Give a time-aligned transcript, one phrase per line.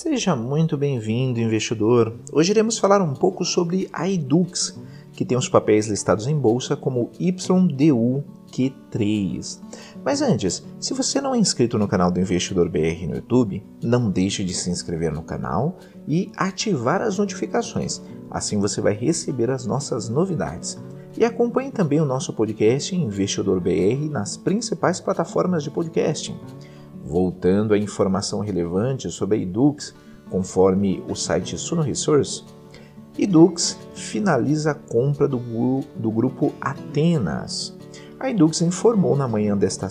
[0.00, 2.14] Seja muito bem-vindo, investidor.
[2.32, 4.78] Hoje iremos falar um pouco sobre a Edux,
[5.12, 9.58] que tem os papéis listados em bolsa como YDUQ3.
[10.04, 14.08] Mas antes, se você não é inscrito no canal do Investidor BR no YouTube, não
[14.08, 15.76] deixe de se inscrever no canal
[16.06, 18.00] e ativar as notificações.
[18.30, 20.78] Assim você vai receber as nossas novidades.
[21.16, 26.38] E acompanhe também o nosso podcast Investidor BR nas principais plataformas de podcasting.
[27.08, 29.94] Voltando à informação relevante sobre a Edux,
[30.28, 32.44] conforme o site Suno Resource,
[33.18, 35.40] Edux finaliza a compra do,
[35.96, 37.74] do grupo Atenas.
[38.20, 39.88] A Edux informou na manhã desta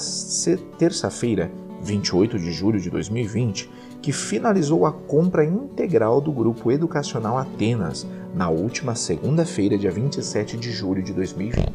[0.77, 3.67] terça-feira, 28 de julho de 2020,
[3.99, 8.05] que finalizou a compra integral do grupo educacional Atenas
[8.36, 11.66] na última segunda-feira, dia 27 de julho de 2020.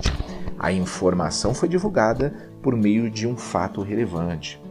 [0.56, 4.62] A informação foi divulgada por meio de um fato relevante.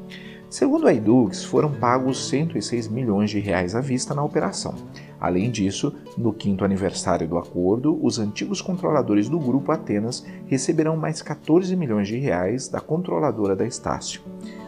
[0.52, 4.76] Segundo a Edux, foram pagos 106 milhões de reais à vista na operação.
[5.18, 11.22] Além disso, no quinto aniversário do acordo, os antigos controladores do grupo Atenas receberão mais
[11.22, 14.22] 14 milhões de reais da controladora da Estácio.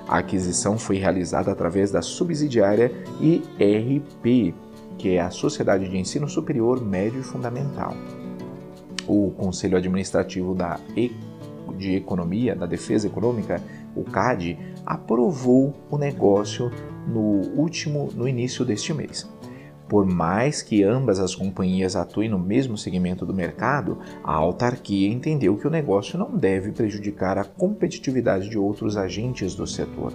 [0.07, 4.55] A aquisição foi realizada através da subsidiária IRP,
[4.97, 7.93] que é a Sociedade de Ensino Superior Médio e Fundamental.
[9.05, 11.11] O Conselho Administrativo da e
[11.77, 13.61] de Economia, da Defesa Econômica,
[13.95, 16.71] o CAD, aprovou o negócio
[17.07, 19.29] no último no início deste mês.
[19.87, 25.57] Por mais que ambas as companhias atuem no mesmo segmento do mercado, a autarquia entendeu
[25.57, 30.13] que o negócio não deve prejudicar a competitividade de outros agentes do setor.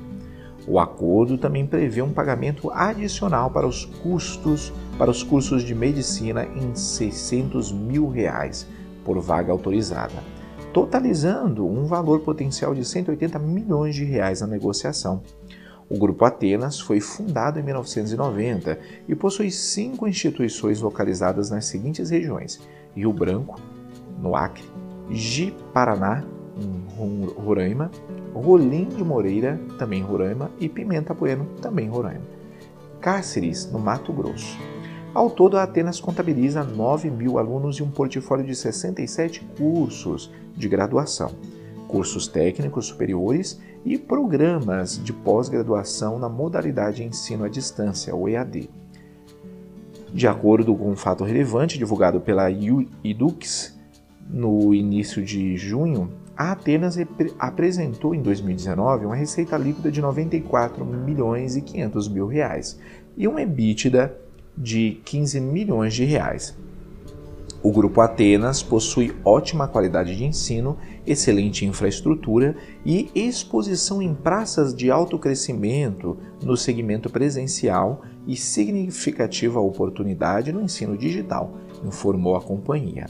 [0.67, 6.45] O acordo também prevê um pagamento adicional para os custos para os cursos de medicina
[6.45, 8.67] em 600 mil reais
[9.05, 10.38] por vaga autorizada
[10.73, 15.23] totalizando um valor potencial de 180 milhões de reais na negociação.
[15.89, 18.79] O Grupo Atenas foi fundado em 1990
[19.09, 22.61] e possui cinco instituições localizadas nas seguintes regiões:
[22.95, 23.59] Rio Branco,
[24.21, 24.65] no Acre,
[25.11, 26.25] Ji-Paraná,
[26.59, 27.91] em Roraima,
[28.35, 32.27] Rolim de Moreira, também em Roraima, e Pimenta Bueno, também em Roraima.
[33.01, 34.59] Cáceres, no Mato Grosso.
[35.19, 40.69] Ao todo, a Atenas contabiliza 9 mil alunos e um portfólio de 67 cursos de
[40.69, 41.33] graduação,
[41.89, 48.71] cursos técnicos superiores e programas de pós-graduação na modalidade ensino à distância, o EAD.
[50.15, 52.49] De acordo com um fato relevante divulgado pela
[53.03, 53.77] Edux
[54.31, 56.97] no início de junho, a Atenas
[57.41, 62.79] apresentou em 2019 uma receita líquida de 94 milhões e 500 mil reais
[63.17, 64.28] e um EBITDA
[64.59, 66.57] de 15 milhões de reais.
[67.61, 74.93] O Grupo Atenas possui ótima qualidade de ensino, excelente infraestrutura e exposição em praças de
[74.93, 81.53] alto crescimento no segmento presencial e significativa oportunidade no ensino digital,
[81.85, 83.07] informou a companhia.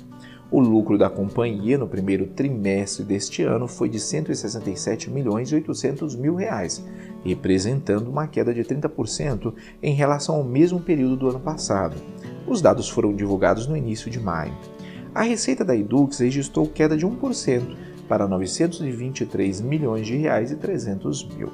[0.50, 6.16] O lucro da companhia no primeiro trimestre deste ano foi de 167 milhões e 800
[6.16, 6.82] mil reais,
[7.28, 9.52] representando uma queda de 30%
[9.82, 11.96] em relação ao mesmo período do ano passado.
[12.46, 14.52] Os dados foram divulgados no início de maio.
[15.14, 17.76] A receita da Edux registrou queda de 1%
[18.08, 21.50] para 923 milhões de reais e 300 mil.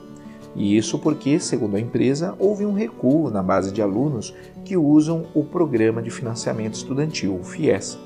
[0.54, 4.34] E isso porque, segundo a empresa, houve um recuo na base de alunos
[4.64, 7.98] que usam o Programa de Financiamento Estudantil, o FIES.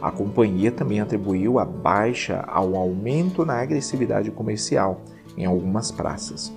[0.00, 5.00] A companhia também atribuiu a baixa ao aumento na agressividade comercial
[5.36, 6.52] em algumas praças.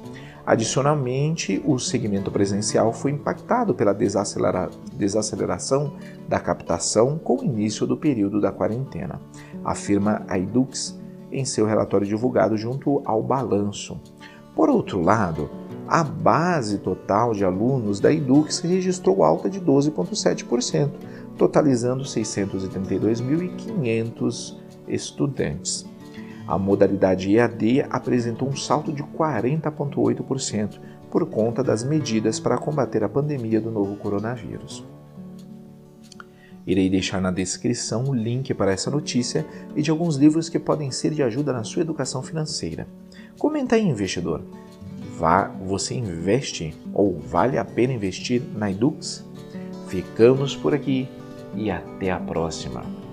[0.49, 5.93] Adicionalmente, o segmento presencial foi impactado pela desacelera desaceleração
[6.27, 9.21] da captação com o início do período da quarentena,
[9.63, 10.99] afirma a Edux
[11.31, 14.01] em seu relatório divulgado junto ao balanço.
[14.55, 15.51] Por outro lado,
[15.87, 20.89] a base total de alunos da Edux registrou alta de 12,7%,
[21.37, 24.57] totalizando 632.500
[24.87, 25.87] estudantes.
[26.49, 30.79] A modalidade EAD apresentou um salto de 40,8%
[31.11, 34.83] por conta das medidas para combater a pandemia do novo coronavírus.
[36.65, 40.89] Irei deixar na descrição o link para essa notícia e de alguns livros que podem
[40.89, 42.87] ser de ajuda na sua educação financeira.
[43.37, 44.41] Comenta aí, investidor.
[45.19, 49.23] Vá, você investe ou vale a pena investir na Edux?
[49.87, 51.07] Ficamos por aqui
[51.55, 53.08] e até a próxima.